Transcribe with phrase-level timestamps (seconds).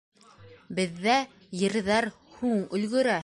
[0.79, 1.17] Беҙҙә
[1.65, 2.09] ерҙәр
[2.39, 3.19] һуң өлгөрә.